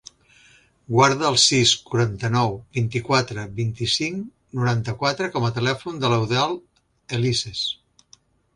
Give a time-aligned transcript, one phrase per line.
[0.93, 4.25] Guarda el sis, quaranta-nou, vint-i-quatre, vint-i-cinc,
[4.61, 7.65] noranta-quatre com a telèfon de l'Eudald Elices.